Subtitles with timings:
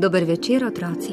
[0.00, 1.12] Dober večer, otroci.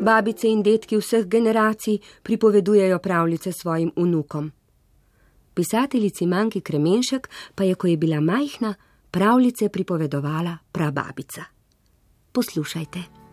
[0.00, 4.52] Babice in detki vseh generacij pripovedujejo pravljice svojim unukom.
[5.54, 8.74] Pisateljici Manki Kremenšek pa je, ko je bila majhna,
[9.10, 11.44] pravljice pripovedovala prababica.
[12.32, 13.25] Poslušajte.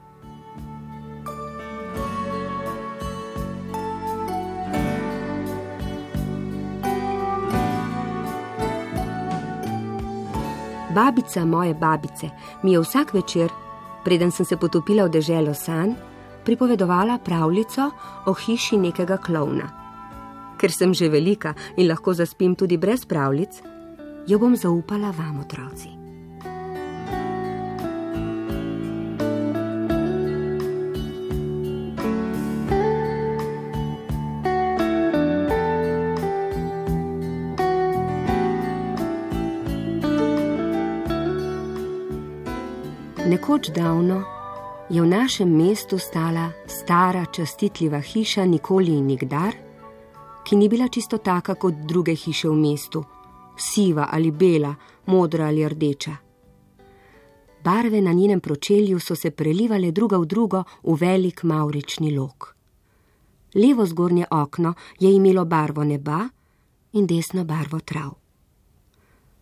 [10.93, 12.29] Babica moje babice
[12.63, 13.49] mi je vsak večer,
[14.03, 15.95] preden sem se potopila v deželo san,
[16.45, 17.89] pripovedovala pravljico
[18.25, 19.69] o hiši nekega klovna.
[20.57, 23.61] Ker sem že velika in lahko zaspim tudi brez pravljic,
[24.27, 26.02] jo bom zaupala vam, otroci.
[43.43, 44.23] Nekoč davno
[44.89, 49.55] je v našem mestu stala stara, častitljiva hiša Nikoli in Nikdar,
[50.47, 53.03] ki ni bila čisto taka kot druge hiše v mestu,
[53.59, 54.71] siva ali bela,
[55.05, 56.15] modra ali rdeča.
[57.63, 62.55] Barve na njenem pročelju so se prelivale druga v drugo v velik maurični lok.
[63.55, 66.29] Levo zgornje okno je imelo barvo neba
[66.93, 68.23] in desno barvo trav.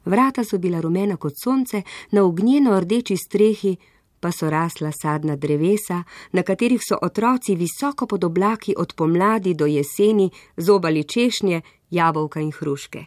[0.05, 1.81] Vrata so bila rumena kot sonce,
[2.11, 3.77] na ognjeno rdeči strehi
[4.21, 9.65] pa so rasla sadna drevesa, na katerih so otroci visoko pod oblaki od pomladi do
[9.65, 13.05] jeseni zobali češnje, jabolka in hruške.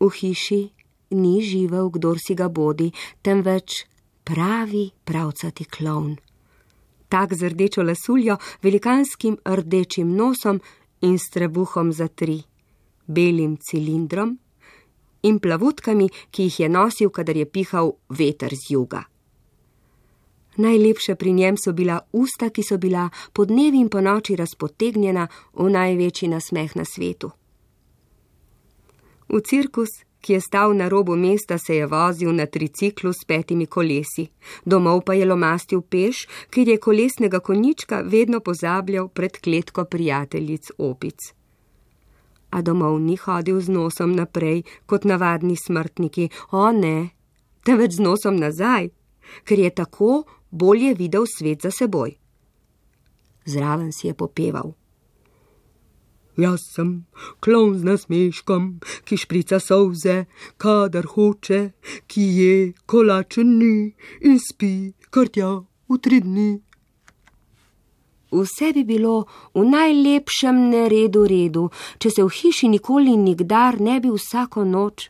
[0.00, 0.62] V hiši
[1.10, 2.92] ni živel, kdor si ga bodi,
[3.22, 3.86] temveč
[4.24, 6.16] pravi pravcati klovn.
[7.08, 10.60] Tak z rdečo lasuljo, velikanskim rdečim nosom
[11.00, 12.42] in strebuhom za tri,
[13.06, 14.38] belim cilindrom
[15.22, 19.04] in plavutkami, ki jih je nosil, kadar je pihal veter z juga.
[20.56, 25.28] Najlepše pri njem so bila usta, ki so bila po dnevi in po noči razpotegnjena
[25.54, 27.30] v največji nasmeh na svetu.
[29.28, 29.88] V cirkus,
[30.20, 34.28] ki je stal na robu mesta, se je vozil na triciklu s petimi kolesi,
[34.64, 41.18] domov pa je lomastil peš, ker je kolesnega konjička vedno pozabljal pred kletko prijateljic opic.
[42.50, 47.10] A domov ni hodil z nosom naprej kot navadni smrtniki, o ne,
[47.66, 48.88] temveč z nosom nazaj,
[49.44, 52.14] ker je tako bolje videl svet za seboj.
[53.44, 54.72] Zraven si je popeval.
[56.36, 57.04] Jaz sem
[57.42, 58.62] klon z nasmeškom,
[59.06, 60.24] ki šprica solze,
[60.58, 61.60] kadar hoče,
[62.10, 62.54] ki je
[62.86, 63.94] kolačen ni
[64.26, 65.50] in spi krtja
[65.90, 66.50] v tri dni
[68.42, 74.00] vse bi bilo v najlepšem neredu redu, če se v hiši nikoli in nikdar ne
[74.00, 75.08] bi vsako noč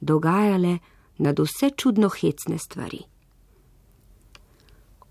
[0.00, 0.78] dogajale
[1.18, 3.00] nad vse čudno hecne stvari.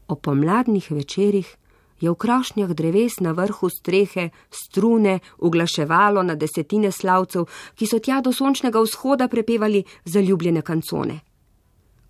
[0.08, 1.56] O pomladnih večerjih
[2.00, 7.46] je v krošnjah dreves na vrhu strehe strune uglaševalo na desetine slavcev,
[7.76, 11.20] ki so tja do sončnega vzhoda prepevali zaljubljene kancone.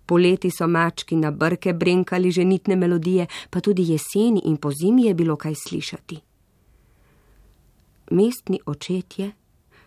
[0.06, 5.14] Poleti so mački na brke brenkali ženitne melodije, pa tudi jeseni in po zimi je
[5.14, 6.20] bilo kaj slišati.
[8.10, 9.32] Mestni očetje,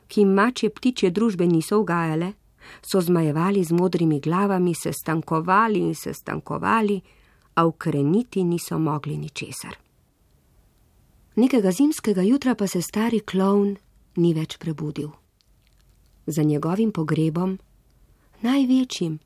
[0.07, 2.33] ki jim mačje ptičje družbe niso ugajale,
[2.81, 7.01] so zmajevali z modrimi glavami, se stankovali in se stankovali,
[7.59, 9.75] a ukreniti niso mogli ničesar.
[11.35, 13.75] Nekega zimskega jutra pa se stari klovn
[14.15, 15.09] ni več prebudil.
[16.27, 17.57] Za njegovim pogrebom,
[18.41, 19.19] največjim,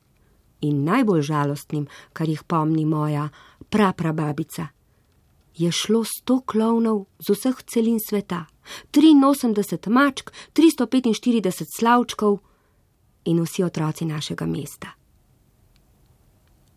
[0.66, 3.28] in najbolj žalostnim, kar jih pomni moja
[3.70, 4.66] praprababica.
[5.54, 8.46] Je šlo sto klovnov z vseh celin sveta,
[8.90, 12.38] 83 mačk, 345 slavčkov
[13.30, 14.96] in vsi otroci našega mesta.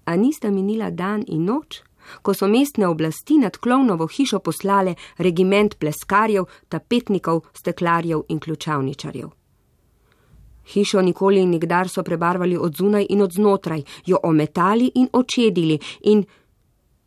[0.07, 1.81] A nista minila dan in noč,
[2.21, 9.29] ko so mestne oblasti nad klovnovo hišo poslale regiment pleskarjev, tapetnikov, steklarjev in ključavničarjev.
[10.67, 15.79] Hišo nikoli in nikdar so prebarvali od zunaj in od znotraj, jo ometali in očedili
[16.01, 16.23] in,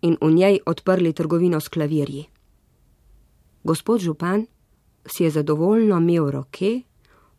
[0.03, 2.25] in v njej odprli trgovino s klavirji.
[3.65, 4.47] Gospod župan
[5.07, 6.81] si je zadovoljno imel roke,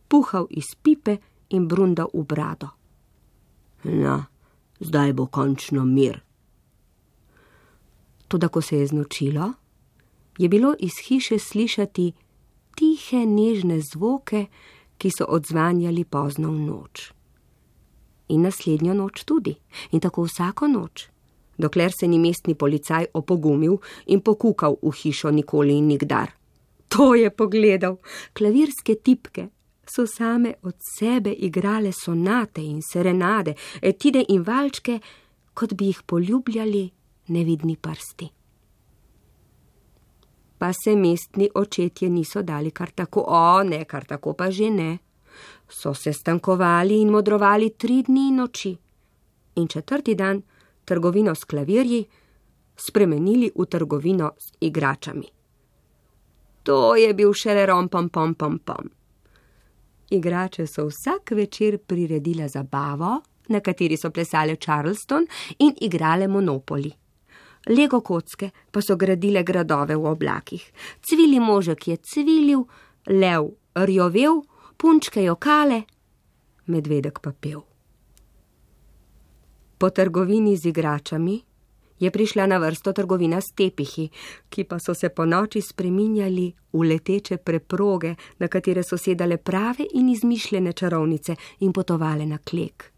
[0.08, 1.18] puhal iz pipe
[1.50, 2.68] in brundal v brado.
[3.84, 4.24] No,
[4.82, 6.20] zdaj bo končno mir.
[8.28, 9.54] Tudi ko se je znočilo,
[10.38, 12.14] je bilo iz hiše slišati
[12.76, 14.46] tihe, nežne zvoke,
[14.98, 17.12] ki so odzvanjali pozno v noč.
[18.30, 19.56] In naslednjo noč tudi,
[19.92, 21.10] in tako vsako noč,
[21.58, 26.32] dokler se ni mestni policaj opogumil in pokukal v hišo nikoli in nikdar.
[26.88, 27.98] To je pogledal,
[28.34, 29.50] klavirske tipke
[29.86, 35.00] so same od sebe igrale sonate in serenade, etide in valčke,
[35.54, 36.90] kot bi jih poljubljali
[37.28, 38.30] nevidni prsti.
[40.58, 44.98] Pa se mestni očetje niso dali kar tako, o ne, kar tako pa že ne.
[45.70, 48.78] So se stankovali in modrovali tri dni in noči,
[49.56, 50.42] in četrti dan
[50.86, 52.06] trgovino s klavirji
[52.76, 55.28] spremenili v trgovino s igračami.
[56.64, 58.90] To je bil šele rom pom pom pom pom.
[60.12, 65.26] Igrače so vsak večer priredile zabavo, na kateri so plesale Charleston
[65.60, 66.92] in igrale Monopoli.
[67.70, 70.72] Lego kocke pa so gradile gradove v oblakih.
[71.02, 72.64] Cvili možek je cvilil,
[73.08, 74.42] lev rjovel,
[74.78, 75.84] punčke jokale,
[76.66, 77.62] medvedek pa pel.
[79.78, 81.42] Po trgovini z igračami
[82.02, 84.10] je prišla na vrsto trgovina s tepihi,
[84.50, 89.86] ki pa so se po noči spreminjali v leteče preproge, na katere so sedale prave
[89.94, 92.92] in izmišljene čarovnice in potovale na klek.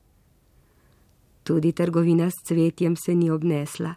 [1.43, 3.95] Tudi trgovina s cvetjem se ni obnesla.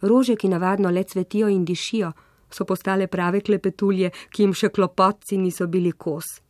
[0.00, 2.12] Rože, ki navadno le cvetijo in dišijo,
[2.50, 6.40] so postale prave klepetulje, ki jim še klopotci niso bili kos.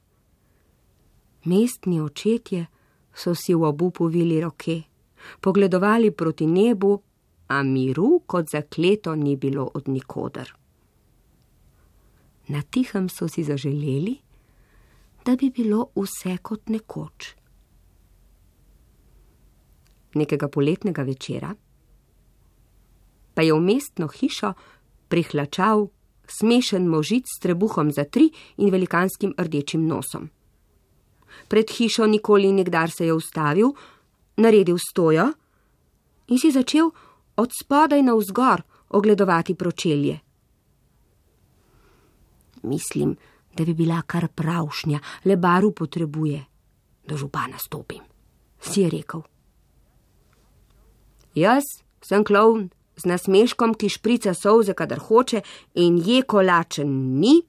[1.45, 2.67] Mestni očetje
[3.15, 4.83] so si v obupu vili roke,
[5.41, 6.99] pogledovali proti nebu
[7.51, 10.55] a miru kot zakleto ni bilo od nikoder.
[12.49, 14.17] Na tihem so si zaželeli,
[15.25, 17.35] da bi bilo vse kot nekoč.
[20.15, 21.55] Nekega poletnega večera
[23.35, 24.53] pa je v mestno hišo
[25.09, 25.87] prihlačal
[26.27, 30.31] smešen možic s trebuhom za tri in velikanskim rdečim nosom.
[31.49, 33.71] Pred hišo nikoli nikdar se je ustavil,
[34.37, 35.31] naredil stojo
[36.29, 36.91] in si začel
[37.41, 40.19] od spodaj na vzgor ogledovati pročelje.
[42.63, 43.17] Mislim,
[43.57, 46.45] da bi bila kar pravšnja, le baru potrebuje,
[47.09, 48.03] da župana stopim,
[48.61, 49.23] si je rekel.
[51.35, 51.65] Jaz
[52.03, 55.41] sem klovn z nasmeškom, ki šprica solze, kadar hoče,
[55.75, 56.91] in je kolačen
[57.21, 57.41] ni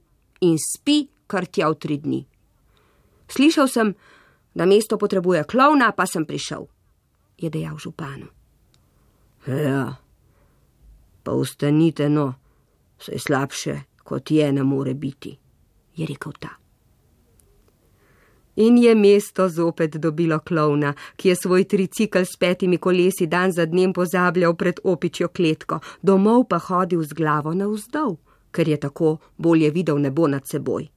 [0.42, 2.22] in spi kar tja v tri dni.
[3.28, 3.96] Slišal sem,
[4.54, 6.68] da mesto potrebuje klovna, pa sem prišel,
[7.38, 8.41] je dejal županu.
[9.48, 9.96] Ja,
[11.24, 12.34] pa ustanite, no,
[13.00, 15.38] vse slabše, kot je ne more biti,
[15.96, 16.50] je rekel ta.
[18.56, 23.66] In je mesto zopet dobilo klovna, ki je svoj tricikl s petimi kolesi dan za
[23.66, 28.20] dnem pozabljal pred opičjo kletko, domov pa hodil z glavo na vzdolj,
[28.52, 30.90] ker je tako bolje videl nebo nad seboj.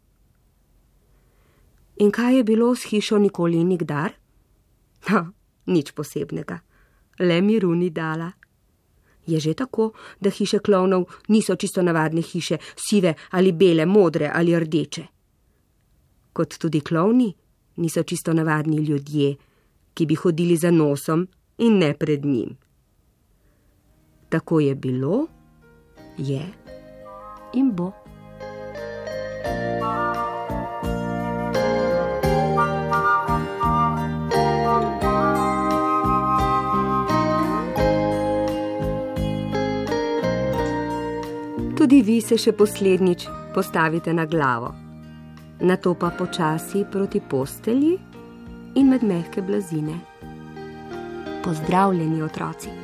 [1.97, 4.13] In kaj je bilo s hišo nikoli nikdar?
[5.09, 5.25] Ha,
[5.67, 6.59] nič posebnega
[7.19, 8.33] le miru ni dala.
[9.27, 14.61] Je že tako, da hiše klovnov niso čisto navadne hiše, sive ali bele, modre ali
[14.61, 15.05] rdeče.
[16.33, 17.35] Kot tudi klovni
[17.77, 19.37] niso čisto navadni ljudje,
[19.95, 22.57] ki bi hodili za nosom in ne pred njim.
[24.29, 25.27] Tako je bilo,
[26.19, 26.43] je
[27.55, 28.04] in bo.
[41.85, 44.71] Tudi vi se še poslednjič postavite na glavo,
[45.69, 47.99] na to pa počasi proti postelji
[48.81, 49.99] in med mehke blazine.
[51.45, 52.84] Pozdravljeni otroci!